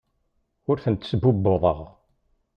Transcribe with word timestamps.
Ur 0.69 0.77
tent-sbubbuḍeɣ. 0.83 1.79